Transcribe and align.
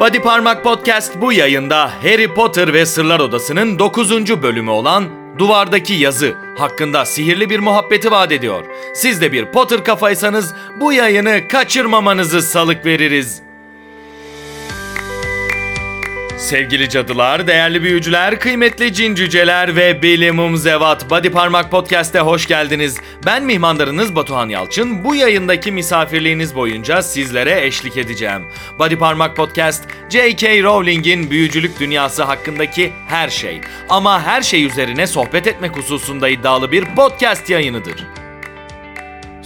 Body 0.00 0.18
Parmak 0.18 0.64
Podcast 0.64 1.20
bu 1.20 1.32
yayında 1.32 1.90
Harry 2.02 2.34
Potter 2.34 2.72
ve 2.72 2.86
Sırlar 2.86 3.20
Odası'nın 3.20 3.78
9. 3.78 4.42
bölümü 4.42 4.70
olan 4.70 5.04
Duvardaki 5.38 5.94
Yazı 5.94 6.34
hakkında 6.58 7.04
sihirli 7.04 7.50
bir 7.50 7.58
muhabbeti 7.58 8.10
vaat 8.10 8.32
ediyor. 8.32 8.64
Siz 8.94 9.20
de 9.20 9.32
bir 9.32 9.46
Potter 9.46 9.84
kafaysanız 9.84 10.54
bu 10.80 10.92
yayını 10.92 11.48
kaçırmamanızı 11.48 12.42
salık 12.42 12.86
veririz. 12.86 13.47
Sevgili 16.38 16.88
cadılar, 16.88 17.46
değerli 17.46 17.82
büyücüler, 17.82 18.40
kıymetli 18.40 18.92
cin 18.92 19.14
cüceler 19.14 19.76
ve 19.76 20.02
bilimum 20.02 20.56
zevat 20.56 21.10
Body 21.10 21.30
Parmak 21.30 21.70
Podcast'e 21.70 22.20
hoş 22.20 22.46
geldiniz. 22.46 22.96
Ben 23.26 23.44
mihmandarınız 23.44 24.16
Batuhan 24.16 24.48
Yalçın. 24.48 25.04
Bu 25.04 25.14
yayındaki 25.14 25.72
misafirliğiniz 25.72 26.54
boyunca 26.54 27.02
sizlere 27.02 27.66
eşlik 27.66 27.96
edeceğim. 27.96 28.42
Body 28.78 28.96
Parmak 28.96 29.36
Podcast, 29.36 29.84
J.K. 30.10 30.62
Rowling'in 30.62 31.30
büyücülük 31.30 31.80
dünyası 31.80 32.22
hakkındaki 32.22 32.92
her 33.08 33.28
şey 33.28 33.60
ama 33.88 34.22
her 34.22 34.42
şey 34.42 34.64
üzerine 34.64 35.06
sohbet 35.06 35.46
etmek 35.46 35.76
hususunda 35.76 36.28
iddialı 36.28 36.72
bir 36.72 36.84
podcast 36.84 37.50
yayınıdır. 37.50 38.17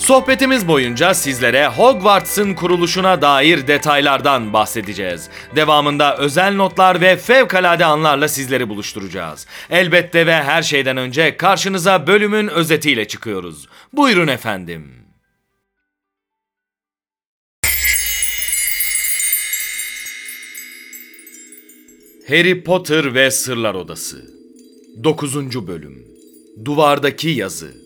Sohbetimiz 0.02 0.68
boyunca 0.68 1.14
sizlere 1.14 1.66
Hogwarts'ın 1.66 2.54
kuruluşuna 2.54 3.22
dair 3.22 3.66
detaylardan 3.66 4.52
bahsedeceğiz. 4.52 5.28
Devamında 5.56 6.16
özel 6.16 6.54
notlar 6.54 7.00
ve 7.00 7.16
fevkalade 7.16 7.84
anlarla 7.84 8.28
sizleri 8.28 8.68
buluşturacağız. 8.68 9.46
Elbette 9.70 10.26
ve 10.26 10.34
her 10.34 10.62
şeyden 10.62 10.96
önce 10.96 11.36
karşınıza 11.36 12.06
bölümün 12.06 12.48
özetiyle 12.48 13.08
çıkıyoruz. 13.08 13.68
Buyurun 13.92 14.28
efendim. 14.28 14.92
Harry 22.28 22.64
Potter 22.64 23.14
ve 23.14 23.30
Sırlar 23.30 23.74
Odası 23.74 24.24
9. 25.04 25.66
Bölüm 25.66 26.04
Duvardaki 26.64 27.28
Yazı 27.28 27.81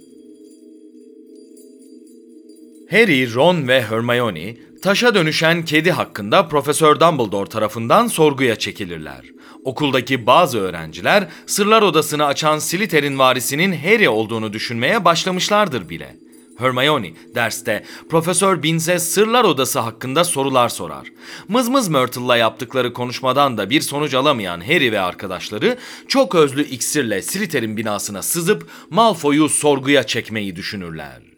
Harry, 2.90 3.34
Ron 3.34 3.68
ve 3.68 3.82
Hermione 3.82 4.56
taşa 4.82 5.14
dönüşen 5.14 5.64
kedi 5.64 5.92
hakkında 5.92 6.48
Profesör 6.48 7.00
Dumbledore 7.00 7.48
tarafından 7.48 8.06
sorguya 8.06 8.56
çekilirler. 8.56 9.20
Okuldaki 9.64 10.26
bazı 10.26 10.58
öğrenciler 10.58 11.28
sırlar 11.46 11.82
odasını 11.82 12.24
açan 12.24 12.58
Slytherin 12.58 13.18
varisinin 13.18 13.72
Harry 13.72 14.08
olduğunu 14.08 14.52
düşünmeye 14.52 15.04
başlamışlardır 15.04 15.88
bile. 15.88 16.16
Hermione 16.58 17.12
derste 17.34 17.84
Profesör 18.08 18.62
Binz'e 18.62 18.98
sırlar 18.98 19.44
odası 19.44 19.78
hakkında 19.78 20.24
sorular 20.24 20.68
sorar. 20.68 21.08
Mızmız 21.48 21.88
Myrtle'la 21.88 22.36
yaptıkları 22.36 22.92
konuşmadan 22.92 23.58
da 23.58 23.70
bir 23.70 23.80
sonuç 23.80 24.14
alamayan 24.14 24.60
Harry 24.60 24.92
ve 24.92 25.00
arkadaşları 25.00 25.78
çok 26.08 26.34
özlü 26.34 26.64
iksirle 26.64 27.22
Slytherin 27.22 27.76
binasına 27.76 28.22
sızıp 28.22 28.70
Malfoy'u 28.90 29.48
sorguya 29.48 30.02
çekmeyi 30.02 30.56
düşünürler. 30.56 31.35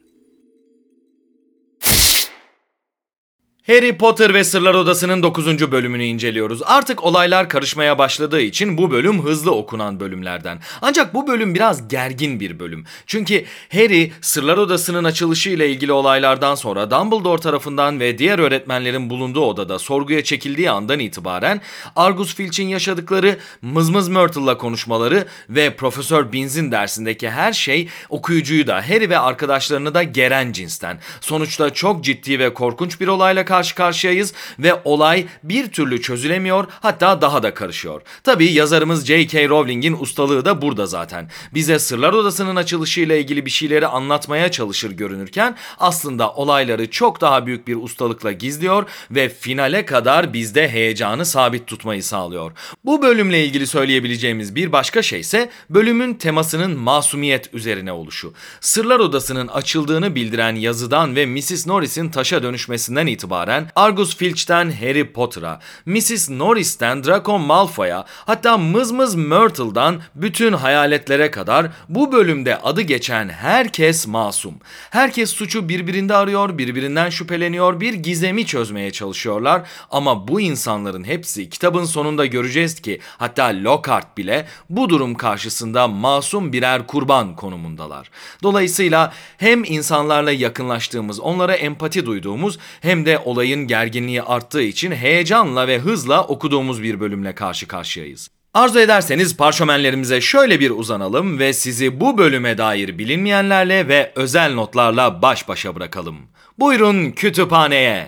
Harry 3.68 3.96
Potter 3.96 4.34
ve 4.34 4.44
Sırlar 4.44 4.74
Odası'nın 4.74 5.22
9. 5.22 5.72
bölümünü 5.72 6.04
inceliyoruz. 6.04 6.60
Artık 6.64 7.04
olaylar 7.04 7.48
karışmaya 7.48 7.98
başladığı 7.98 8.40
için 8.40 8.78
bu 8.78 8.90
bölüm 8.90 9.22
hızlı 9.22 9.54
okunan 9.54 10.00
bölümlerden. 10.00 10.58
Ancak 10.82 11.14
bu 11.14 11.26
bölüm 11.26 11.54
biraz 11.54 11.88
gergin 11.88 12.40
bir 12.40 12.58
bölüm. 12.58 12.84
Çünkü 13.06 13.44
Harry 13.72 14.12
Sırlar 14.20 14.58
Odası'nın 14.58 15.04
açılışı 15.04 15.50
ile 15.50 15.70
ilgili 15.70 15.92
olaylardan 15.92 16.54
sonra 16.54 16.90
Dumbledore 16.90 17.40
tarafından 17.40 18.00
ve 18.00 18.18
diğer 18.18 18.38
öğretmenlerin 18.38 19.10
bulunduğu 19.10 19.44
odada 19.44 19.78
sorguya 19.78 20.24
çekildiği 20.24 20.70
andan 20.70 20.98
itibaren 20.98 21.60
Argus 21.96 22.34
Filch'in 22.34 22.68
yaşadıkları, 22.68 23.38
Mızmız 23.62 24.08
Myrtle'la 24.08 24.58
konuşmaları 24.58 25.26
ve 25.50 25.76
Profesör 25.76 26.32
Binz'in 26.32 26.72
dersindeki 26.72 27.30
her 27.30 27.52
şey 27.52 27.88
okuyucuyu 28.08 28.66
da 28.66 28.88
Harry 28.88 29.10
ve 29.10 29.18
arkadaşlarını 29.18 29.94
da 29.94 30.02
geren 30.02 30.52
cinsten. 30.52 31.00
Sonuçta 31.20 31.70
çok 31.70 32.04
ciddi 32.04 32.38
ve 32.38 32.54
korkunç 32.54 33.00
bir 33.00 33.08
olayla 33.08 33.44
karşı 33.44 33.57
karşı 33.58 33.74
karşıyayız 33.74 34.32
ve 34.58 34.80
olay 34.84 35.26
bir 35.42 35.68
türlü 35.68 36.02
çözülemiyor 36.02 36.64
hatta 36.80 37.20
daha 37.20 37.42
da 37.42 37.54
karışıyor. 37.54 38.02
Tabi 38.24 38.52
yazarımız 38.52 39.06
J.K. 39.06 39.48
Rowling'in 39.48 39.96
ustalığı 40.00 40.44
da 40.44 40.62
burada 40.62 40.86
zaten. 40.86 41.30
Bize 41.54 41.78
Sırlar 41.78 42.12
Odası'nın 42.12 42.56
açılışıyla 42.56 43.16
ilgili 43.16 43.46
bir 43.46 43.50
şeyleri 43.50 43.86
anlatmaya 43.86 44.50
çalışır 44.50 44.90
görünürken 44.90 45.56
aslında 45.78 46.32
olayları 46.32 46.90
çok 46.90 47.20
daha 47.20 47.46
büyük 47.46 47.68
bir 47.68 47.76
ustalıkla 47.76 48.32
gizliyor 48.32 48.84
ve 49.10 49.28
finale 49.28 49.84
kadar 49.84 50.32
bizde 50.32 50.68
heyecanı 50.68 51.26
sabit 51.26 51.66
tutmayı 51.66 52.02
sağlıyor. 52.02 52.52
Bu 52.84 53.02
bölümle 53.02 53.44
ilgili 53.44 53.66
söyleyebileceğimiz 53.66 54.54
bir 54.54 54.72
başka 54.72 55.02
şey 55.02 55.20
ise 55.20 55.50
bölümün 55.70 56.14
temasının 56.14 56.78
masumiyet 56.78 57.54
üzerine 57.54 57.92
oluşu. 57.92 58.34
Sırlar 58.60 59.00
Odası'nın 59.00 59.48
açıldığını 59.48 60.14
bildiren 60.14 60.54
yazıdan 60.54 61.16
ve 61.16 61.26
Mrs. 61.26 61.66
Norris'in 61.66 62.10
taşa 62.10 62.42
dönüşmesinden 62.42 63.06
itibaren 63.06 63.47
itibaren 63.48 63.70
Argus 63.76 64.16
Filch'ten 64.16 64.70
Harry 64.70 65.12
Potter'a, 65.12 65.60
Mrs. 65.86 66.30
Norris'ten 66.30 67.04
Draco 67.04 67.38
Malfoy'a 67.38 68.04
hatta 68.26 68.58
Mızmız 68.58 69.14
Myrtle'dan 69.14 70.00
bütün 70.14 70.52
hayaletlere 70.52 71.30
kadar 71.30 71.66
bu 71.88 72.12
bölümde 72.12 72.58
adı 72.58 72.80
geçen 72.80 73.28
herkes 73.28 74.06
masum. 74.06 74.54
Herkes 74.90 75.30
suçu 75.30 75.68
birbirinde 75.68 76.14
arıyor, 76.14 76.58
birbirinden 76.58 77.10
şüpheleniyor, 77.10 77.80
bir 77.80 77.94
gizemi 77.94 78.46
çözmeye 78.46 78.90
çalışıyorlar 78.90 79.62
ama 79.90 80.28
bu 80.28 80.40
insanların 80.40 81.04
hepsi 81.04 81.50
kitabın 81.50 81.84
sonunda 81.84 82.26
göreceğiz 82.26 82.80
ki 82.80 83.00
hatta 83.18 83.44
Lockhart 83.44 84.18
bile 84.18 84.46
bu 84.70 84.88
durum 84.88 85.14
karşısında 85.14 85.88
masum 85.88 86.52
birer 86.52 86.86
kurban 86.86 87.36
konumundalar. 87.36 88.10
Dolayısıyla 88.42 89.12
hem 89.38 89.64
insanlarla 89.64 90.32
yakınlaştığımız, 90.32 91.20
onlara 91.20 91.54
empati 91.54 92.06
duyduğumuz 92.06 92.58
hem 92.80 93.06
de 93.06 93.18
olayın 93.38 93.66
gerginliği 93.66 94.22
arttığı 94.22 94.62
için 94.62 94.92
heyecanla 94.92 95.68
ve 95.68 95.78
hızla 95.78 96.24
okuduğumuz 96.24 96.82
bir 96.82 97.00
bölümle 97.00 97.34
karşı 97.34 97.68
karşıyayız. 97.68 98.28
Arzu 98.54 98.80
ederseniz 98.80 99.36
parşömenlerimize 99.36 100.20
şöyle 100.20 100.60
bir 100.60 100.70
uzanalım 100.70 101.38
ve 101.38 101.52
sizi 101.52 102.00
bu 102.00 102.18
bölüme 102.18 102.58
dair 102.58 102.98
bilinmeyenlerle 102.98 103.88
ve 103.88 104.12
özel 104.14 104.54
notlarla 104.54 105.22
baş 105.22 105.48
başa 105.48 105.74
bırakalım. 105.74 106.16
Buyurun 106.58 107.10
kütüphaneye. 107.10 108.06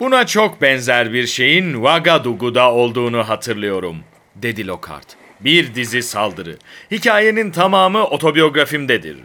Buna 0.00 0.26
çok 0.26 0.62
benzer 0.62 1.12
bir 1.12 1.26
şeyin 1.26 1.72
Wagadugu'da 1.72 2.72
olduğunu 2.72 3.28
hatırlıyorum, 3.28 3.96
dedi 4.36 4.66
Lockhart. 4.66 5.17
Bir 5.40 5.74
dizi 5.74 6.02
saldırı. 6.02 6.56
Hikayenin 6.90 7.50
tamamı 7.50 8.04
otobiyografimdedir. 8.04 9.16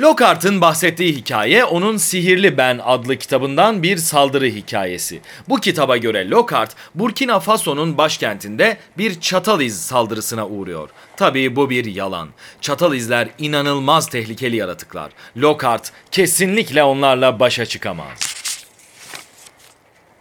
Lockhart'ın 0.00 0.60
bahsettiği 0.60 1.12
hikaye 1.16 1.64
onun 1.64 1.96
Sihirli 1.96 2.58
Ben 2.58 2.80
adlı 2.84 3.16
kitabından 3.16 3.82
bir 3.82 3.96
saldırı 3.96 4.46
hikayesi. 4.46 5.20
Bu 5.48 5.56
kitaba 5.56 5.96
göre 5.96 6.30
Lockhart, 6.30 6.76
Burkina 6.94 7.40
Faso'nun 7.40 7.98
başkentinde 7.98 8.76
bir 8.98 9.20
çatal 9.20 9.60
iz 9.60 9.80
saldırısına 9.80 10.46
uğruyor. 10.48 10.88
Tabii 11.16 11.56
bu 11.56 11.70
bir 11.70 11.84
yalan. 11.84 12.28
Çatal 12.60 12.94
izler 12.94 13.28
inanılmaz 13.38 14.08
tehlikeli 14.08 14.56
yaratıklar. 14.56 15.10
Lockhart 15.36 15.92
kesinlikle 16.10 16.82
onlarla 16.82 17.40
başa 17.40 17.66
çıkamaz. 17.66 18.37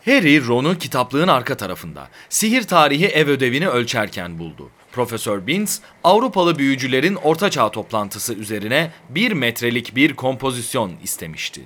Harry 0.08 0.48
Ron'u 0.48 0.78
kitaplığın 0.78 1.28
arka 1.28 1.58
tarafında 1.58 2.10
sihir 2.30 2.64
tarihi 2.64 3.06
ev 3.06 3.28
ödevini 3.28 3.68
ölçerken 3.68 4.40
buldu. 4.40 4.70
Profesör 4.92 5.48
Binns, 5.48 5.80
Avrupalı 6.04 6.58
büyücülerin 6.58 7.16
ortaçağ 7.16 7.72
toplantısı 7.72 8.34
üzerine 8.34 8.92
bir 9.10 9.32
metrelik 9.32 9.96
bir 9.96 10.16
kompozisyon 10.16 10.94
istemişti. 11.04 11.62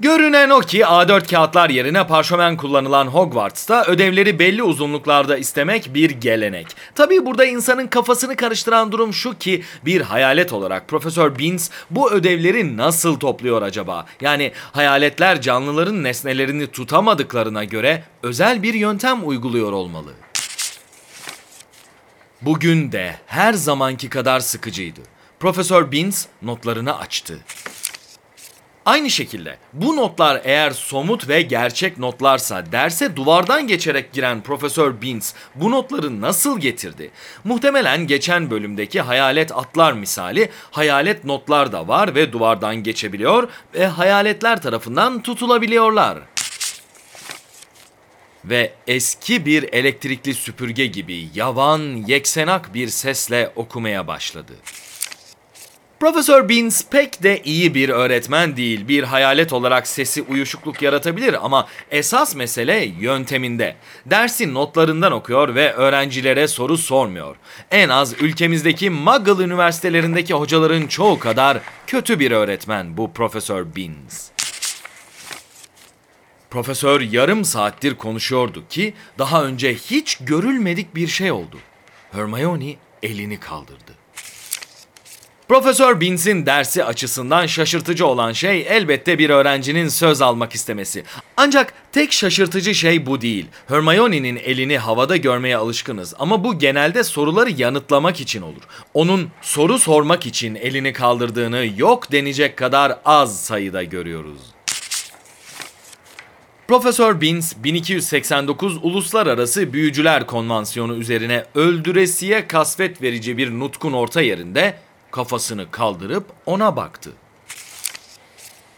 Görünen 0.00 0.50
o 0.50 0.60
ki 0.60 0.80
A4 0.80 1.30
kağıtlar 1.30 1.70
yerine 1.70 2.06
parşömen 2.06 2.56
kullanılan 2.56 3.06
Hogwarts'ta 3.06 3.84
ödevleri 3.84 4.38
belli 4.38 4.62
uzunluklarda 4.62 5.36
istemek 5.36 5.94
bir 5.94 6.10
gelenek. 6.10 6.66
Tabii 6.94 7.26
burada 7.26 7.44
insanın 7.44 7.86
kafasını 7.86 8.36
karıştıran 8.36 8.92
durum 8.92 9.14
şu 9.14 9.38
ki 9.38 9.62
bir 9.84 10.00
hayalet 10.00 10.52
olarak 10.52 10.88
Profesör 10.88 11.38
Binns 11.38 11.70
bu 11.90 12.10
ödevleri 12.10 12.76
nasıl 12.76 13.18
topluyor 13.18 13.62
acaba? 13.62 14.06
Yani 14.20 14.52
hayaletler 14.72 15.40
canlıların 15.40 16.04
nesnelerini 16.04 16.66
tutamadıklarına 16.66 17.64
göre 17.64 18.04
özel 18.22 18.62
bir 18.62 18.74
yöntem 18.74 19.28
uyguluyor 19.28 19.72
olmalı. 19.72 20.10
Bugün 22.42 22.92
de 22.92 23.16
her 23.26 23.52
zamanki 23.52 24.08
kadar 24.08 24.40
sıkıcıydı. 24.40 25.00
Profesör 25.40 25.92
Binns 25.92 26.26
notlarını 26.42 26.98
açtı. 26.98 27.38
Aynı 28.86 29.10
şekilde 29.10 29.56
bu 29.72 29.96
notlar 29.96 30.40
eğer 30.44 30.70
somut 30.70 31.28
ve 31.28 31.42
gerçek 31.42 31.98
notlarsa 31.98 32.72
derse 32.72 33.16
duvardan 33.16 33.66
geçerek 33.66 34.12
giren 34.12 34.42
Profesör 34.42 35.00
Binns 35.00 35.34
bu 35.54 35.70
notları 35.70 36.20
nasıl 36.20 36.60
getirdi? 36.60 37.10
Muhtemelen 37.44 38.06
geçen 38.06 38.50
bölümdeki 38.50 39.00
hayalet 39.00 39.52
atlar 39.52 39.92
misali 39.92 40.50
hayalet 40.70 41.24
notlar 41.24 41.72
da 41.72 41.88
var 41.88 42.14
ve 42.14 42.32
duvardan 42.32 42.76
geçebiliyor 42.76 43.48
ve 43.74 43.86
hayaletler 43.86 44.62
tarafından 44.62 45.22
tutulabiliyorlar 45.22 46.18
ve 48.44 48.72
eski 48.86 49.46
bir 49.46 49.62
elektrikli 49.72 50.34
süpürge 50.34 50.86
gibi 50.86 51.28
yavan, 51.34 51.80
yeksenak 52.06 52.74
bir 52.74 52.88
sesle 52.88 53.52
okumaya 53.56 54.06
başladı. 54.06 54.52
Profesör 56.04 56.48
Beans 56.48 56.84
pek 56.90 57.22
de 57.22 57.42
iyi 57.42 57.74
bir 57.74 57.88
öğretmen 57.88 58.56
değil. 58.56 58.88
Bir 58.88 59.02
hayalet 59.02 59.52
olarak 59.52 59.86
sesi 59.86 60.22
uyuşukluk 60.22 60.82
yaratabilir 60.82 61.44
ama 61.44 61.68
esas 61.90 62.34
mesele 62.34 62.84
yönteminde. 63.00 63.76
Dersi 64.06 64.54
notlarından 64.54 65.12
okuyor 65.12 65.54
ve 65.54 65.72
öğrencilere 65.72 66.48
soru 66.48 66.78
sormuyor. 66.78 67.36
En 67.70 67.88
az 67.88 68.14
ülkemizdeki 68.20 68.90
Muggle 68.90 69.44
üniversitelerindeki 69.44 70.34
hocaların 70.34 70.86
çoğu 70.86 71.18
kadar 71.18 71.58
kötü 71.86 72.20
bir 72.20 72.30
öğretmen 72.30 72.96
bu 72.96 73.12
Profesör 73.12 73.66
Beans. 73.76 74.28
Profesör 76.50 77.00
yarım 77.00 77.44
saattir 77.44 77.94
konuşuyordu 77.94 78.64
ki 78.68 78.94
daha 79.18 79.44
önce 79.44 79.74
hiç 79.74 80.18
görülmedik 80.20 80.94
bir 80.94 81.08
şey 81.08 81.32
oldu. 81.32 81.58
Hermione 82.12 82.76
elini 83.02 83.40
kaldırdı. 83.40 84.03
Profesör 85.48 86.00
Binz'in 86.00 86.46
dersi 86.46 86.84
açısından 86.84 87.46
şaşırtıcı 87.46 88.06
olan 88.06 88.32
şey 88.32 88.66
elbette 88.68 89.18
bir 89.18 89.30
öğrencinin 89.30 89.88
söz 89.88 90.22
almak 90.22 90.54
istemesi. 90.54 91.04
Ancak 91.36 91.74
tek 91.92 92.12
şaşırtıcı 92.12 92.74
şey 92.74 93.06
bu 93.06 93.20
değil. 93.20 93.46
Hermione'nin 93.68 94.36
elini 94.36 94.78
havada 94.78 95.16
görmeye 95.16 95.56
alışkınız 95.56 96.14
ama 96.18 96.44
bu 96.44 96.58
genelde 96.58 97.04
soruları 97.04 97.50
yanıtlamak 97.50 98.20
için 98.20 98.42
olur. 98.42 98.62
Onun 98.94 99.28
soru 99.42 99.78
sormak 99.78 100.26
için 100.26 100.54
elini 100.54 100.92
kaldırdığını 100.92 101.66
yok 101.76 102.12
denecek 102.12 102.56
kadar 102.56 102.98
az 103.04 103.44
sayıda 103.44 103.82
görüyoruz. 103.82 104.38
Profesör 106.68 107.20
Binns 107.20 107.54
1289 107.56 108.78
Uluslararası 108.82 109.72
Büyücüler 109.72 110.26
Konvansiyonu 110.26 110.94
üzerine 110.94 111.44
öldüresiye 111.54 112.48
kasvet 112.48 113.02
verici 113.02 113.36
bir 113.38 113.50
nutkun 113.50 113.92
orta 113.92 114.20
yerinde 114.20 114.74
kafasını 115.14 115.70
kaldırıp 115.70 116.26
ona 116.46 116.76
baktı. 116.76 117.12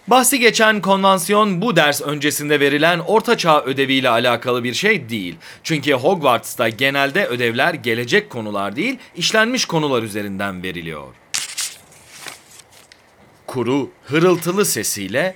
Bahsi 0.07 0.39
geçen 0.39 0.81
konvansiyon 0.81 1.63
bu 1.63 1.77
ders 1.77 2.03
öncesinde 2.03 2.61
verilen 2.61 2.99
ortaçağ 2.99 3.63
ödeviyle 3.63 4.09
alakalı 4.09 4.65
bir 4.65 4.75
şey 4.75 5.09
değil. 5.09 5.37
Çünkü 5.63 5.93
Hogwarts'ta 5.93 6.69
genelde 6.69 7.27
ödevler 7.27 7.75
gelecek 7.75 8.31
konular 8.31 8.77
değil, 8.77 8.99
işlenmiş 9.15 9.65
konular 9.65 10.03
üzerinden 10.03 10.63
veriliyor. 10.63 11.15
Kuru, 13.47 13.91
hırıltılı 14.05 14.65
sesiyle 14.65 15.35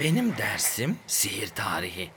benim 0.00 0.36
dersim 0.36 0.96
sihir 1.06 1.48
tarihi 1.48 2.10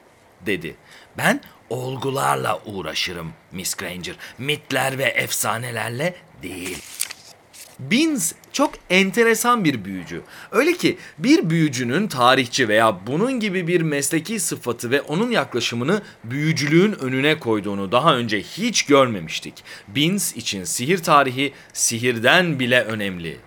dedi. 0.46 0.76
Ben 1.18 1.40
olgularla 1.70 2.60
uğraşırım 2.64 3.32
Miss 3.52 3.74
Granger. 3.74 4.14
Mitler 4.38 4.98
ve 4.98 5.04
efsanelerle 5.04 6.14
değil. 6.42 6.78
Binz 7.78 8.34
çok 8.52 8.74
enteresan 8.90 9.64
bir 9.64 9.84
büyücü. 9.84 10.22
Öyle 10.50 10.72
ki 10.72 10.98
bir 11.18 11.50
büyücünün 11.50 12.08
tarihçi 12.08 12.68
veya 12.68 13.06
bunun 13.06 13.40
gibi 13.40 13.66
bir 13.66 13.80
mesleki 13.80 14.40
sıfatı 14.40 14.90
ve 14.90 15.00
onun 15.00 15.30
yaklaşımını 15.30 16.02
büyücülüğün 16.24 16.92
önüne 16.92 17.38
koyduğunu 17.38 17.92
daha 17.92 18.16
önce 18.16 18.42
hiç 18.42 18.82
görmemiştik. 18.86 19.54
Binz 19.88 20.36
için 20.36 20.64
sihir 20.64 21.02
tarihi 21.02 21.52
sihirden 21.72 22.58
bile 22.58 22.82
önemli. 22.82 23.38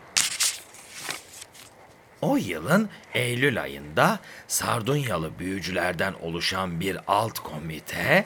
O 2.22 2.38
yılın 2.38 2.90
Eylül 3.14 3.62
ayında 3.62 4.20
Sardunyalı 4.48 5.40
büyücülerden 5.40 6.14
oluşan 6.22 6.80
bir 6.80 6.98
alt 7.08 7.40
komite 7.40 8.26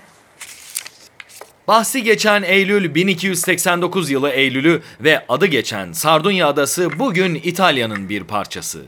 Bahsi 1.68 2.04
geçen 2.04 2.44
Eylül 2.44 2.95
1289 2.95 4.10
yılı 4.10 4.30
Eylül'ü 4.30 4.81
ve 5.00 5.25
adı 5.30 5.45
geçen 5.45 5.92
Sardunya 5.92 6.48
Adası 6.48 7.00
bugün 7.00 7.36
İtalya'nın 7.36 8.10
bir 8.10 8.24
parçası. 8.24 8.86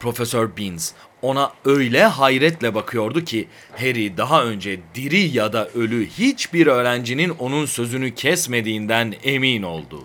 Profesör 0.00 0.56
Beans 0.56 0.92
ona 1.22 1.52
öyle 1.64 2.04
hayretle 2.04 2.74
bakıyordu 2.74 3.24
ki 3.24 3.48
Harry 3.76 4.16
daha 4.16 4.44
önce 4.44 4.80
diri 4.94 5.36
ya 5.36 5.52
da 5.52 5.68
ölü 5.68 6.06
hiçbir 6.06 6.66
öğrencinin 6.66 7.30
onun 7.30 7.66
sözünü 7.66 8.14
kesmediğinden 8.14 9.14
emin 9.24 9.62
oldu 9.62 10.04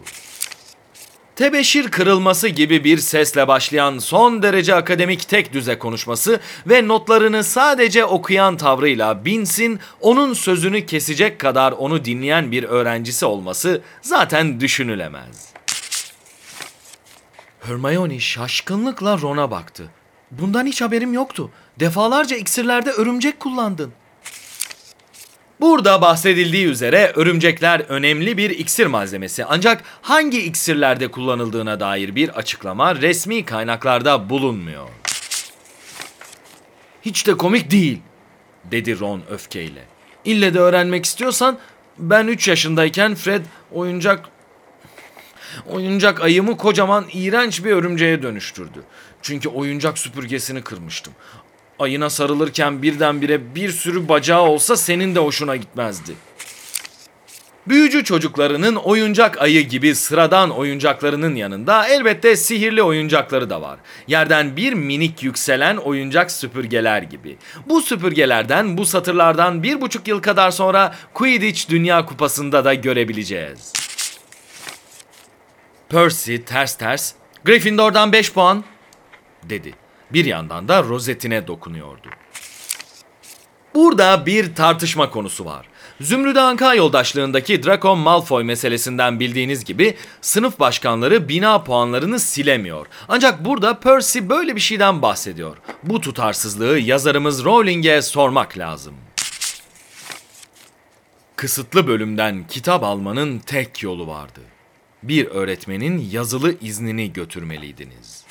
tebeşir 1.35 1.91
kırılması 1.91 2.47
gibi 2.47 2.83
bir 2.83 2.97
sesle 2.97 3.47
başlayan 3.47 3.99
son 3.99 4.43
derece 4.43 4.75
akademik 4.75 5.27
tek 5.27 5.53
düze 5.53 5.79
konuşması 5.79 6.39
ve 6.67 6.87
notlarını 6.87 7.43
sadece 7.43 8.05
okuyan 8.05 8.57
tavrıyla 8.57 9.25
Binz'in 9.25 9.79
onun 10.01 10.33
sözünü 10.33 10.85
kesecek 10.85 11.39
kadar 11.39 11.71
onu 11.71 12.05
dinleyen 12.05 12.51
bir 12.51 12.63
öğrencisi 12.63 13.25
olması 13.25 13.81
zaten 14.01 14.59
düşünülemez. 14.59 15.53
Hermione 17.61 18.19
şaşkınlıkla 18.19 19.21
Ron'a 19.21 19.51
baktı. 19.51 19.89
Bundan 20.31 20.65
hiç 20.65 20.81
haberim 20.81 21.13
yoktu. 21.13 21.51
Defalarca 21.79 22.35
iksirlerde 22.35 22.91
örümcek 22.91 23.39
kullandın. 23.39 23.93
Burada 25.61 26.01
bahsedildiği 26.01 26.65
üzere 26.65 27.11
örümcekler 27.15 27.79
önemli 27.79 28.37
bir 28.37 28.49
iksir 28.49 28.85
malzemesi 28.85 29.45
ancak 29.45 29.83
hangi 30.01 30.41
iksirlerde 30.41 31.07
kullanıldığına 31.07 31.79
dair 31.79 32.15
bir 32.15 32.29
açıklama 32.29 32.95
resmi 32.95 33.45
kaynaklarda 33.45 34.29
bulunmuyor. 34.29 34.89
Hiç 37.01 37.27
de 37.27 37.37
komik 37.37 37.71
değil, 37.71 37.99
dedi 38.71 38.99
Ron 38.99 39.21
öfkeyle. 39.29 39.85
İlle 40.25 40.53
de 40.53 40.59
öğrenmek 40.59 41.05
istiyorsan 41.05 41.57
ben 41.97 42.27
3 42.27 42.47
yaşındayken 42.47 43.15
Fred 43.15 43.45
oyuncak 43.71 44.29
oyuncak 45.67 46.21
ayımı 46.21 46.57
kocaman 46.57 47.05
iğrenç 47.13 47.63
bir 47.63 47.71
örümceğe 47.71 48.21
dönüştürdü. 48.21 48.83
Çünkü 49.21 49.49
oyuncak 49.49 49.97
süpürgesini 49.97 50.61
kırmıştım. 50.61 51.13
Ayına 51.79 52.09
sarılırken 52.09 52.81
birdenbire 52.81 53.55
bir 53.55 53.71
sürü 53.71 54.09
bacağı 54.09 54.41
olsa 54.41 54.75
senin 54.75 55.15
de 55.15 55.19
hoşuna 55.19 55.55
gitmezdi. 55.55 56.13
Büyücü 57.67 58.03
çocuklarının 58.03 58.75
oyuncak 58.75 59.41
ayı 59.41 59.61
gibi 59.61 59.95
sıradan 59.95 60.49
oyuncaklarının 60.49 61.35
yanında 61.35 61.87
elbette 61.87 62.35
sihirli 62.35 62.83
oyuncakları 62.83 63.49
da 63.49 63.61
var. 63.61 63.79
Yerden 64.07 64.57
bir 64.57 64.73
minik 64.73 65.23
yükselen 65.23 65.77
oyuncak 65.77 66.31
süpürgeler 66.31 67.01
gibi. 67.01 67.37
Bu 67.65 67.81
süpürgelerden 67.81 68.77
bu 68.77 68.85
satırlardan 68.85 69.63
bir 69.63 69.81
buçuk 69.81 70.07
yıl 70.07 70.21
kadar 70.21 70.51
sonra 70.51 70.95
Quidditch 71.13 71.69
Dünya 71.69 72.05
Kupası'nda 72.05 72.65
da 72.65 72.73
görebileceğiz. 72.73 73.73
Percy 75.89 76.35
ters 76.35 76.77
ters, 76.77 77.13
Gryffindor'dan 77.45 78.11
5 78.11 78.33
puan, 78.33 78.63
dedi. 79.43 79.84
Bir 80.13 80.25
yandan 80.25 80.67
da 80.67 80.83
rozetine 80.83 81.47
dokunuyordu. 81.47 82.07
Burada 83.75 84.25
bir 84.25 84.55
tartışma 84.55 85.09
konusu 85.09 85.45
var. 85.45 85.67
Zümrüt 86.01 86.37
Anka 86.37 86.73
yoldaşlığındaki 86.73 87.63
Draco 87.63 87.95
Malfoy 87.95 88.43
meselesinden 88.43 89.19
bildiğiniz 89.19 89.65
gibi 89.65 89.97
sınıf 90.21 90.59
başkanları 90.59 91.29
bina 91.29 91.63
puanlarını 91.63 92.19
silemiyor. 92.19 92.87
Ancak 93.07 93.45
burada 93.45 93.79
Percy 93.79 94.19
böyle 94.29 94.55
bir 94.55 94.61
şeyden 94.61 95.01
bahsediyor. 95.01 95.57
Bu 95.83 96.01
tutarsızlığı 96.01 96.79
yazarımız 96.79 97.45
Rowling'e 97.45 98.01
sormak 98.01 98.57
lazım. 98.57 98.93
Kısıtlı 101.35 101.87
bölümden 101.87 102.47
kitap 102.47 102.83
almanın 102.83 103.39
tek 103.39 103.83
yolu 103.83 104.07
vardı. 104.07 104.41
Bir 105.03 105.25
öğretmenin 105.27 106.09
yazılı 106.11 106.55
iznini 106.61 107.13
götürmeliydiniz. 107.13 108.23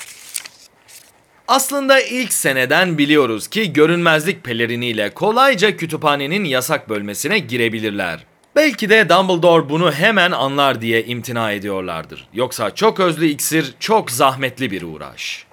Aslında 1.47 2.01
ilk 2.01 2.33
seneden 2.33 2.97
biliyoruz 2.97 3.47
ki 3.47 3.73
görünmezlik 3.73 4.43
peleriniyle 4.43 5.09
kolayca 5.09 5.77
kütüphanenin 5.77 6.43
yasak 6.43 6.89
bölmesine 6.89 7.39
girebilirler. 7.39 8.25
Belki 8.55 8.89
de 8.89 9.09
Dumbledore 9.09 9.69
bunu 9.69 9.91
hemen 9.91 10.31
anlar 10.31 10.81
diye 10.81 11.05
imtina 11.05 11.51
ediyorlardır. 11.51 12.27
Yoksa 12.33 12.75
çok 12.75 12.99
özlü 12.99 13.27
iksir 13.27 13.73
çok 13.79 14.11
zahmetli 14.11 14.71
bir 14.71 14.81
uğraş. 14.81 15.44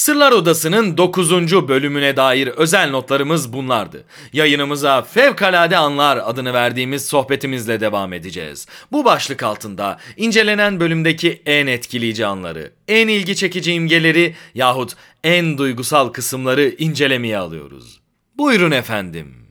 Sırlar 0.00 0.32
Odası'nın 0.32 0.96
9. 0.96 1.68
bölümüne 1.68 2.16
dair 2.16 2.46
özel 2.48 2.90
notlarımız 2.90 3.52
bunlardı. 3.52 4.04
Yayınımıza 4.32 5.02
Fevkalade 5.02 5.76
Anlar 5.76 6.16
adını 6.24 6.52
verdiğimiz 6.52 7.06
sohbetimizle 7.06 7.80
devam 7.80 8.12
edeceğiz. 8.12 8.66
Bu 8.92 9.04
başlık 9.04 9.42
altında 9.42 9.98
incelenen 10.16 10.80
bölümdeki 10.80 11.42
en 11.46 11.66
etkileyici 11.66 12.26
anları, 12.26 12.72
en 12.88 13.08
ilgi 13.08 13.36
çekici 13.36 13.72
imgeleri 13.72 14.34
yahut 14.54 14.92
en 15.24 15.58
duygusal 15.58 16.08
kısımları 16.08 16.68
incelemeye 16.68 17.38
alıyoruz. 17.38 18.00
Buyurun 18.38 18.70
efendim. 18.70 19.49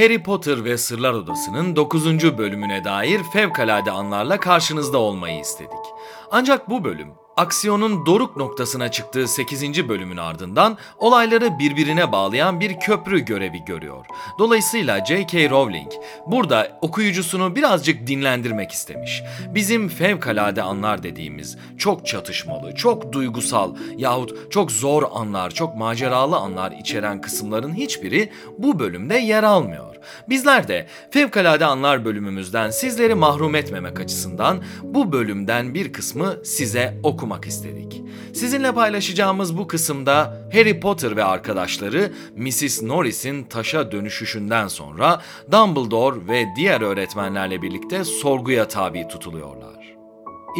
Harry 0.00 0.22
Potter 0.22 0.64
ve 0.64 0.78
Sırlar 0.78 1.12
Odası'nın 1.12 1.76
9. 1.76 2.38
bölümüne 2.38 2.84
dair 2.84 3.20
fevkalade 3.32 3.90
anlarla 3.90 4.40
karşınızda 4.40 4.98
olmayı 4.98 5.40
istedik. 5.40 5.86
Ancak 6.30 6.70
bu 6.70 6.84
bölüm 6.84 7.08
aksiyonun 7.40 8.06
doruk 8.06 8.36
noktasına 8.36 8.90
çıktığı 8.90 9.28
8. 9.28 9.88
bölümün 9.88 10.16
ardından 10.16 10.78
olayları 10.98 11.58
birbirine 11.58 12.12
bağlayan 12.12 12.60
bir 12.60 12.80
köprü 12.80 13.20
görevi 13.20 13.64
görüyor. 13.64 14.06
Dolayısıyla 14.38 15.04
J.K. 15.04 15.50
Rowling 15.50 15.92
burada 16.26 16.78
okuyucusunu 16.80 17.56
birazcık 17.56 18.06
dinlendirmek 18.06 18.70
istemiş. 18.70 19.22
Bizim 19.54 19.88
fevkalade 19.88 20.62
anlar 20.62 21.02
dediğimiz 21.02 21.58
çok 21.78 22.06
çatışmalı, 22.06 22.74
çok 22.74 23.12
duygusal 23.12 23.76
yahut 23.96 24.52
çok 24.52 24.72
zor 24.72 25.02
anlar, 25.12 25.50
çok 25.50 25.76
maceralı 25.76 26.36
anlar 26.36 26.72
içeren 26.72 27.20
kısımların 27.20 27.74
hiçbiri 27.74 28.32
bu 28.58 28.78
bölümde 28.78 29.18
yer 29.18 29.42
almıyor. 29.42 29.96
Bizler 30.28 30.68
de 30.68 30.86
Fevkalade 31.10 31.64
Anlar 31.64 32.04
bölümümüzden 32.04 32.70
sizleri 32.70 33.14
mahrum 33.14 33.54
etmemek 33.54 34.00
açısından 34.00 34.62
bu 34.82 35.12
bölümden 35.12 35.74
bir 35.74 35.92
kısmı 35.92 36.36
size 36.44 37.00
okumak 37.02 37.29
istedik. 37.38 38.02
Sizinle 38.32 38.72
paylaşacağımız 38.72 39.58
bu 39.58 39.66
kısımda 39.66 40.48
Harry 40.52 40.80
Potter 40.80 41.16
ve 41.16 41.24
arkadaşları 41.24 42.12
Mrs. 42.36 42.82
Norris'in 42.82 43.44
taşa 43.44 43.92
dönüşüşünden 43.92 44.68
sonra 44.68 45.20
Dumbledore 45.52 46.28
ve 46.28 46.46
diğer 46.56 46.80
öğretmenlerle 46.80 47.62
birlikte 47.62 48.04
sorguya 48.04 48.68
tabi 48.68 49.08
tutuluyorlar. 49.08 49.96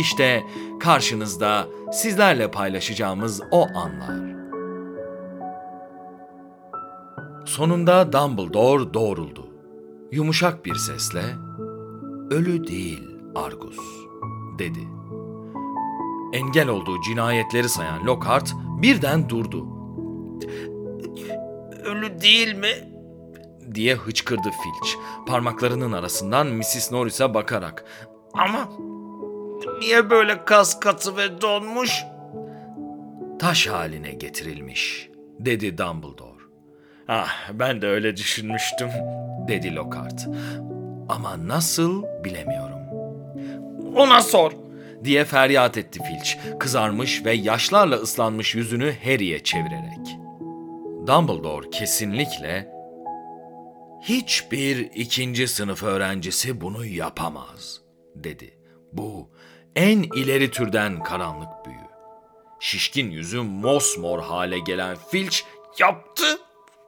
İşte 0.00 0.42
karşınızda 0.80 1.66
sizlerle 1.92 2.50
paylaşacağımız 2.50 3.40
o 3.50 3.66
anlar. 3.66 4.40
Sonunda 7.46 8.12
Dumbledore 8.12 8.94
doğruldu. 8.94 9.46
Yumuşak 10.12 10.64
bir 10.66 10.74
sesle, 10.74 11.22
"Ölü 12.30 12.66
değil 12.66 13.02
Argus." 13.34 13.78
dedi. 14.58 14.99
Engel 16.32 16.68
olduğu 16.68 17.00
cinayetleri 17.02 17.68
sayan 17.68 18.06
Lockhart 18.06 18.54
birden 18.82 19.28
durdu. 19.28 19.66
Ölü 21.84 22.20
değil 22.20 22.54
mi? 22.54 22.90
diye 23.74 23.94
hıçkırdı 23.94 24.42
Filch, 24.50 24.94
parmaklarının 25.26 25.92
arasından 25.92 26.46
Mrs. 26.46 26.92
Norris'e 26.92 27.34
bakarak. 27.34 27.84
Ama 28.34 28.68
niye 29.80 30.10
böyle 30.10 30.44
kas 30.44 30.80
katı 30.80 31.16
ve 31.16 31.40
donmuş? 31.40 32.04
Taş 33.38 33.66
haline 33.66 34.12
getirilmiş, 34.12 35.08
dedi 35.38 35.78
Dumbledore. 35.78 36.40
Ah 37.08 37.50
ben 37.52 37.82
de 37.82 37.86
öyle 37.86 38.16
düşünmüştüm. 38.16 38.88
dedi 39.48 39.74
Lockhart. 39.74 40.28
Ama 41.08 41.48
nasıl 41.48 42.04
bilemiyorum. 42.24 42.78
Ona 43.96 44.20
sor. 44.22 44.52
Diye 45.04 45.24
feryat 45.24 45.76
etti 45.76 46.00
Filch, 46.02 46.58
kızarmış 46.58 47.24
ve 47.24 47.32
yaşlarla 47.32 47.96
ıslanmış 47.96 48.54
yüzünü 48.54 48.94
Harry'e 49.04 49.42
çevirerek. 49.42 50.18
Dumbledore 51.06 51.70
kesinlikle 51.70 52.68
hiçbir 54.02 54.78
ikinci 54.94 55.48
sınıf 55.48 55.82
öğrencisi 55.82 56.60
bunu 56.60 56.86
yapamaz, 56.86 57.80
dedi. 58.14 58.58
Bu 58.92 59.30
en 59.76 60.02
ileri 60.02 60.50
türden 60.50 61.02
karanlık 61.02 61.66
büyü. 61.66 61.90
Şişkin 62.60 63.10
yüzü 63.10 63.40
mosmor 63.40 64.22
hale 64.22 64.58
gelen 64.58 64.96
Filch 65.10 65.38
Yaptı. 65.78 66.38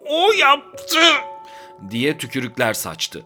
O 0.00 0.32
yaptı. 0.32 1.00
diye 1.90 2.18
tükürükler 2.18 2.74
saçtı. 2.74 3.22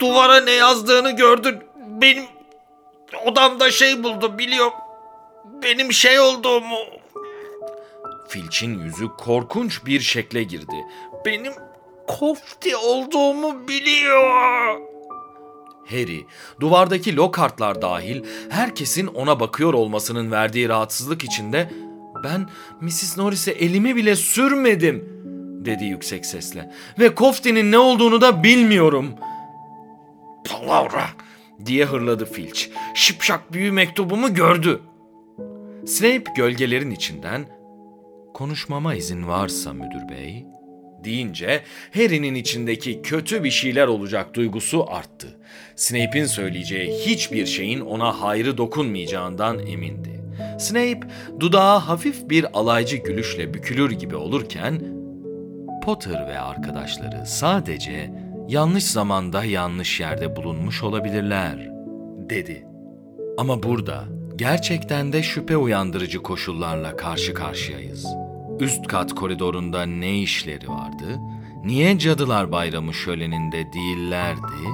Duvara 0.00 0.40
ne 0.40 0.50
yazdığını 0.50 1.16
gördün. 1.16 1.58
Benim 1.76 2.24
odamda 3.16 3.70
şey 3.70 4.02
buldu 4.02 4.38
biliyorum. 4.38 4.72
Benim 5.62 5.92
şey 5.92 6.20
olduğumu. 6.20 6.76
Filch'in 8.28 8.80
yüzü 8.80 9.08
korkunç 9.18 9.86
bir 9.86 10.00
şekle 10.00 10.42
girdi. 10.42 10.76
Benim 11.26 11.52
kofti 12.06 12.76
olduğumu 12.76 13.68
biliyor. 13.68 14.80
Harry, 15.90 16.26
duvardaki 16.60 17.16
Lockhart'lar 17.16 17.82
dahil 17.82 18.24
herkesin 18.50 19.06
ona 19.06 19.40
bakıyor 19.40 19.74
olmasının 19.74 20.30
verdiği 20.30 20.68
rahatsızlık 20.68 21.24
içinde 21.24 21.70
ben 22.24 22.48
Mrs. 22.80 23.16
Norris'e 23.18 23.50
elimi 23.50 23.96
bile 23.96 24.16
sürmedim 24.16 25.04
dedi 25.64 25.84
yüksek 25.84 26.26
sesle. 26.26 26.72
Ve 26.98 27.14
Kofti'nin 27.14 27.72
ne 27.72 27.78
olduğunu 27.78 28.20
da 28.20 28.42
bilmiyorum 28.44 29.14
Palavra. 30.50 31.06
diye 31.66 31.84
hırladı 31.84 32.24
Filch. 32.32 32.66
Şipşak 32.94 33.52
büyü 33.52 33.72
mektubumu 33.72 34.34
gördü. 34.34 34.80
Snape 35.86 36.32
gölgelerin 36.36 36.90
içinden 36.90 37.46
konuşmama 38.34 38.94
izin 38.94 39.28
varsa 39.28 39.72
müdür 39.72 40.08
bey 40.08 40.46
deyince 41.04 41.60
Harry'nin 41.94 42.34
içindeki 42.34 43.02
kötü 43.02 43.44
bir 43.44 43.50
şeyler 43.50 43.86
olacak 43.86 44.34
duygusu 44.34 44.86
arttı. 44.90 45.38
Snape'in 45.76 46.24
söyleyeceği 46.24 46.92
hiçbir 47.06 47.46
şeyin 47.46 47.80
ona 47.80 48.20
hayrı 48.20 48.58
dokunmayacağından 48.58 49.66
emindi. 49.66 50.20
Snape 50.58 51.00
dudağı 51.40 51.78
hafif 51.78 52.30
bir 52.30 52.58
alaycı 52.58 52.96
gülüşle 52.96 53.54
bükülür 53.54 53.90
gibi 53.90 54.16
olurken 54.16 54.80
Potter 55.84 56.26
ve 56.28 56.38
arkadaşları 56.38 57.26
sadece 57.26 58.10
yanlış 58.48 58.84
zamanda 58.84 59.44
yanlış 59.44 60.00
yerde 60.00 60.36
bulunmuş 60.36 60.82
olabilirler, 60.82 61.70
dedi. 62.30 62.69
Ama 63.38 63.62
burada 63.62 64.04
gerçekten 64.36 65.12
de 65.12 65.22
şüphe 65.22 65.56
uyandırıcı 65.56 66.22
koşullarla 66.22 66.96
karşı 66.96 67.34
karşıyayız. 67.34 68.06
Üst 68.60 68.86
kat 68.86 69.14
koridorunda 69.14 69.86
ne 69.86 70.18
işleri 70.18 70.68
vardı? 70.68 71.18
Niye 71.64 71.98
Cadılar 71.98 72.52
Bayramı 72.52 72.94
şöleninde 72.94 73.72
değillerdi? 73.72 74.68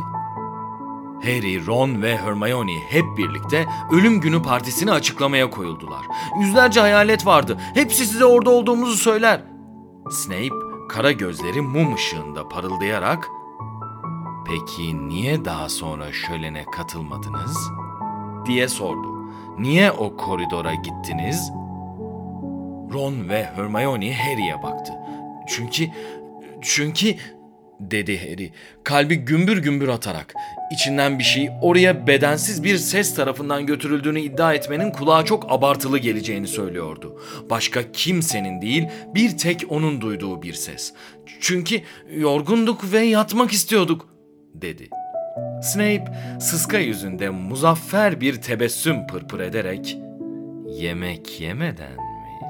Harry, 1.22 1.66
Ron 1.66 2.02
ve 2.02 2.16
Hermione 2.16 2.78
hep 2.88 3.04
birlikte 3.18 3.66
ölüm 3.92 4.20
günü 4.20 4.42
partisini 4.42 4.92
açıklamaya 4.92 5.50
koyuldular. 5.50 6.06
Yüzlerce 6.40 6.80
hayalet 6.80 7.26
vardı. 7.26 7.58
Hepsi 7.74 8.06
size 8.06 8.24
orada 8.24 8.50
olduğumuzu 8.50 8.96
söyler. 8.96 9.40
Snape 10.10 10.48
kara 10.88 11.12
gözleri 11.12 11.60
mum 11.60 11.94
ışığında 11.94 12.48
parıldayarak 12.48 13.28
"Peki 14.46 15.08
niye 15.08 15.44
daha 15.44 15.68
sonra 15.68 16.12
şölene 16.12 16.64
katılmadınız?" 16.64 17.70
Diye 18.46 18.68
sordu. 18.68 19.08
"Niye 19.58 19.90
o 19.90 20.16
koridora 20.16 20.74
gittiniz?" 20.74 21.50
Ron 22.92 23.28
ve 23.28 23.44
Hermione 23.44 24.14
Harry'e 24.14 24.62
baktı. 24.62 24.92
"Çünkü 25.48 25.84
çünkü 26.62 27.14
dedi 27.80 28.18
Harry. 28.18 28.52
Kalbi 28.84 29.16
gümbür 29.16 29.58
gümbür 29.58 29.88
atarak. 29.88 30.34
İçinden 30.72 31.18
bir 31.18 31.24
şey 31.24 31.50
oraya 31.62 32.06
bedensiz 32.06 32.64
bir 32.64 32.76
ses 32.76 33.14
tarafından 33.14 33.66
götürüldüğünü 33.66 34.20
iddia 34.20 34.54
etmenin 34.54 34.90
kulağa 34.90 35.24
çok 35.24 35.52
abartılı 35.52 35.98
geleceğini 35.98 36.48
söylüyordu. 36.48 37.20
Başka 37.50 37.92
kimsenin 37.92 38.62
değil 38.62 38.88
bir 39.14 39.38
tek 39.38 39.64
onun 39.68 40.00
duyduğu 40.00 40.42
bir 40.42 40.54
ses. 40.54 40.92
Çünkü 41.40 41.80
yorgunduk 42.10 42.92
ve 42.92 43.00
yatmak 43.00 43.52
istiyorduk 43.52 44.08
dedi. 44.54 44.88
Snape 45.62 46.04
sıska 46.40 46.78
yüzünde 46.78 47.30
muzaffer 47.30 48.20
bir 48.20 48.42
tebessüm 48.42 49.06
pırpır 49.06 49.40
ederek 49.40 49.98
yemek 50.66 51.40
yemeden 51.40 51.92
mi 51.92 52.40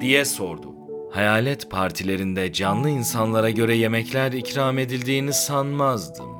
diye 0.00 0.24
sordu. 0.24 0.72
Hayalet 1.12 1.70
partilerinde 1.70 2.52
canlı 2.52 2.90
insanlara 2.90 3.50
göre 3.50 3.76
yemekler 3.76 4.32
ikram 4.32 4.78
edildiğini 4.78 5.32
sanmazdım. 5.32 6.30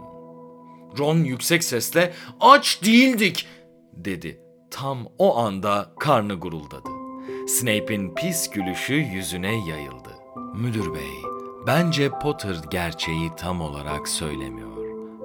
Ron 0.99 1.18
yüksek 1.18 1.64
sesle 1.64 2.12
aç 2.40 2.82
değildik 2.85 3.46
dedi. 3.92 4.40
Tam 4.70 5.08
o 5.18 5.37
anda 5.37 5.92
karnı 6.00 6.35
guruldadı. 6.35 6.88
Snape'in 7.49 8.14
pis 8.14 8.50
gülüşü 8.50 8.94
yüzüne 8.94 9.68
yayıldı. 9.68 10.11
Müdür 10.54 10.94
bey, 10.94 11.11
bence 11.66 12.11
Potter 12.23 12.56
gerçeği 12.70 13.30
tam 13.37 13.61
olarak 13.61 14.08
söylemiyor. 14.08 14.75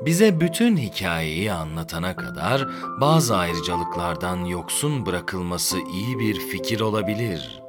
Bize 0.05 0.39
bütün 0.39 0.77
hikayeyi 0.77 1.51
anlatana 1.51 2.15
kadar 2.15 2.67
bazı 3.01 3.37
ayrıcalıklardan 3.37 4.45
yoksun 4.45 5.05
bırakılması 5.05 5.77
iyi 5.93 6.19
bir 6.19 6.39
fikir 6.39 6.79
olabilir. 6.79 7.61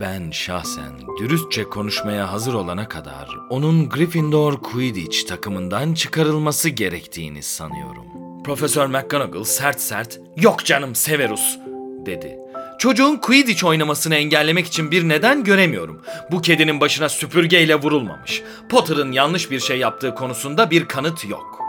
Ben 0.00 0.30
şahsen 0.30 0.92
dürüstçe 1.18 1.64
konuşmaya 1.64 2.32
hazır 2.32 2.54
olana 2.54 2.88
kadar 2.88 3.28
onun 3.50 3.88
Gryffindor 3.88 4.60
Quidditch 4.62 5.26
takımından 5.28 5.94
çıkarılması 5.94 6.68
gerektiğini 6.68 7.42
sanıyorum. 7.42 8.04
Profesör 8.44 8.86
McGonagall 8.86 9.44
sert 9.44 9.80
sert 9.80 10.20
"Yok 10.36 10.64
canım 10.64 10.94
Severus." 10.94 11.58
dedi. 12.06 12.41
Çocuğun 12.82 13.16
Quidditch 13.16 13.64
oynamasını 13.64 14.14
engellemek 14.14 14.66
için 14.66 14.90
bir 14.90 15.08
neden 15.08 15.44
göremiyorum. 15.44 16.00
Bu 16.30 16.40
kedinin 16.40 16.80
başına 16.80 17.08
süpürgeyle 17.08 17.74
vurulmamış. 17.74 18.42
Potter'ın 18.68 19.12
yanlış 19.12 19.50
bir 19.50 19.60
şey 19.60 19.78
yaptığı 19.78 20.14
konusunda 20.14 20.70
bir 20.70 20.88
kanıt 20.88 21.24
yok. 21.30 21.60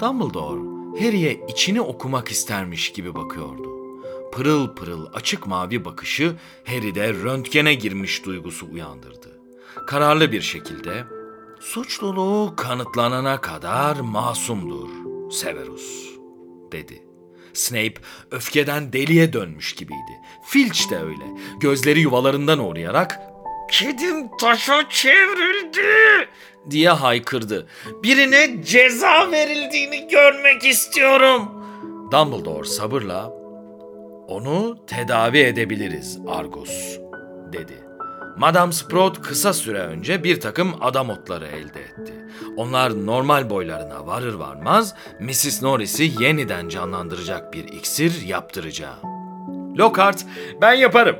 Dumbledore, 0.00 0.60
Harry'e 1.04 1.40
içini 1.48 1.80
okumak 1.80 2.30
istermiş 2.30 2.92
gibi 2.92 3.14
bakıyordu. 3.14 3.62
Pırıl 4.32 4.74
pırıl 4.74 5.06
açık 5.14 5.46
mavi 5.46 5.84
bakışı 5.84 6.36
Harry'de 6.64 7.12
röntgene 7.12 7.74
girmiş 7.74 8.24
duygusu 8.24 8.66
uyandırdı. 8.72 9.40
Kararlı 9.86 10.32
bir 10.32 10.40
şekilde, 10.40 11.04
suçluluğu 11.60 12.56
kanıtlanana 12.56 13.40
kadar 13.40 13.96
masumdur 13.96 14.88
Severus, 15.30 16.16
dedi. 16.72 17.11
Snape 17.54 17.94
öfkeden 18.30 18.92
deliye 18.92 19.32
dönmüş 19.32 19.74
gibiydi. 19.74 20.20
Filch 20.44 20.90
de 20.90 20.98
öyle. 20.98 21.24
Gözleri 21.60 22.00
yuvalarından 22.00 22.58
uğrayarak 22.58 23.20
Kedim 23.70 24.36
taşa 24.40 24.88
çevrildi. 24.88 26.28
diye 26.70 26.90
haykırdı. 26.90 27.66
Birine 28.02 28.64
ceza 28.64 29.30
verildiğini 29.32 30.08
görmek 30.08 30.64
istiyorum. 30.64 31.42
Dumbledore 32.12 32.68
sabırla 32.68 33.28
onu 34.28 34.86
tedavi 34.86 35.38
edebiliriz 35.38 36.18
Argus 36.28 36.98
dedi. 37.52 37.78
Madame 38.36 38.72
Sprout 38.72 39.22
kısa 39.22 39.52
süre 39.52 39.78
önce 39.78 40.24
bir 40.24 40.40
takım 40.40 40.74
adam 40.80 41.10
otları 41.10 41.46
elde 41.46 41.80
etti. 41.80 42.14
Onlar 42.56 43.06
normal 43.06 43.50
boylarına 43.50 44.06
varır 44.06 44.34
varmaz 44.34 44.94
Mrs. 45.20 45.62
Norris'i 45.62 46.12
yeniden 46.20 46.68
canlandıracak 46.68 47.52
bir 47.52 47.64
iksir 47.64 48.26
yaptıracağım. 48.26 48.98
Lockhart 49.78 50.26
ben 50.60 50.72
yaparım 50.72 51.16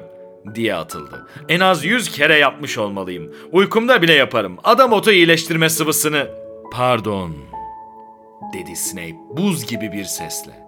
diye 0.54 0.74
atıldı. 0.74 1.26
En 1.48 1.60
az 1.60 1.84
yüz 1.84 2.10
kere 2.10 2.38
yapmış 2.38 2.78
olmalıyım. 2.78 3.32
Uykumda 3.52 4.02
bile 4.02 4.12
yaparım. 4.12 4.56
Adam 4.64 4.92
otu 4.92 5.10
iyileştirme 5.12 5.68
sıvısını. 5.68 6.28
Pardon 6.72 7.34
dedi 8.54 8.76
Snape 8.76 9.16
buz 9.36 9.66
gibi 9.66 9.92
bir 9.92 10.04
sesle. 10.04 10.66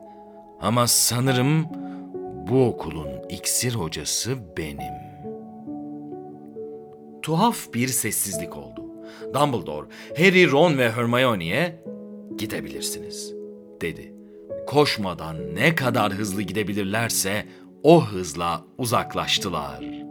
Ama 0.60 0.86
sanırım 0.86 1.66
bu 2.48 2.66
okulun 2.66 3.08
iksir 3.28 3.74
hocası 3.74 4.36
benim. 4.56 5.03
Tuhaf 7.24 7.74
bir 7.74 7.88
sessizlik 7.88 8.56
oldu. 8.56 8.80
Dumbledore, 9.34 9.86
Harry, 10.16 10.50
Ron 10.50 10.78
ve 10.78 10.92
Hermione'ye 10.92 11.84
gidebilirsiniz, 12.36 13.34
dedi. 13.80 14.14
Koşmadan 14.66 15.54
ne 15.54 15.74
kadar 15.74 16.12
hızlı 16.12 16.42
gidebilirlerse 16.42 17.46
o 17.82 18.06
hızla 18.06 18.64
uzaklaştılar. 18.78 20.03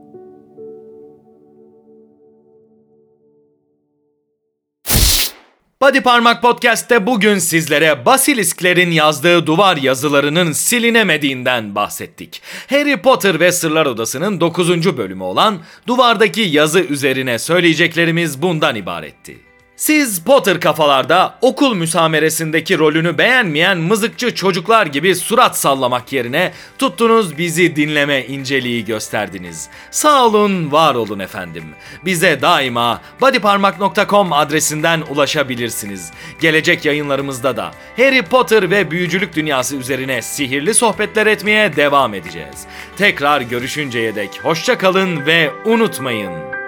Body 5.84 6.02
Parmak 6.02 6.42
Podcast'te 6.42 7.08
bugün 7.08 7.38
sizlere 7.38 8.06
Basilisklerin 8.06 8.92
yazdığı 8.92 9.48
duvar 9.48 9.78
yazılarının 9.78 10.52
silinemediğinden 10.52 11.76
bahsettik. 11.76 12.42
Harry 12.70 13.02
Potter 13.02 13.40
ve 13.40 13.52
Sırlar 13.52 13.86
Odası'nın 13.86 14.40
9. 14.42 14.98
bölümü 14.98 15.24
olan 15.24 15.60
duvardaki 15.88 16.42
yazı 16.42 16.80
üzerine 16.80 17.40
söyleyeceklerimiz 17.40 18.42
bundan 18.42 18.76
ibaretti. 18.76 19.53
Siz 19.76 20.24
Potter 20.24 20.60
kafalarda 20.60 21.36
okul 21.42 21.76
müsameresindeki 21.76 22.80
rolünü 22.80 23.18
beğenmeyen 23.18 23.78
mızıkçı 23.78 24.36
çocuklar 24.36 24.86
gibi 24.86 25.16
surat 25.16 25.58
sallamak 25.58 26.14
yerine 26.14 26.52
tuttunuz 26.80 27.38
bizi 27.38 27.76
dinleme 27.76 28.26
inceliği 28.26 28.86
gösterdiniz. 28.86 29.70
Sağ 29.92 30.26
olun, 30.26 30.72
var 30.72 30.96
olun 30.96 31.20
efendim. 31.20 31.64
Bize 32.06 32.42
daima 32.42 33.02
bodyparmak.com 33.22 34.34
adresinden 34.34 35.02
ulaşabilirsiniz. 35.02 36.12
Gelecek 36.42 36.86
yayınlarımızda 36.86 37.58
da 37.58 37.72
Harry 37.98 38.22
Potter 38.22 38.70
ve 38.70 38.92
büyücülük 38.92 39.36
dünyası 39.36 39.76
üzerine 39.76 40.22
sihirli 40.22 40.74
sohbetler 40.74 41.28
etmeye 41.28 41.76
devam 41.76 42.14
edeceğiz. 42.14 42.66
Tekrar 42.98 43.42
görüşünceye 43.42 44.16
dek 44.16 44.40
hoşça 44.44 44.78
kalın 44.78 45.26
ve 45.26 45.52
unutmayın. 45.66 46.63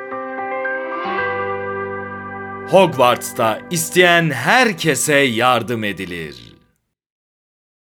Hogwarts'ta 2.70 3.60
isteyen 3.72 4.30
herkese 4.30 5.16
yardım 5.16 5.84
edilir. 5.84 6.45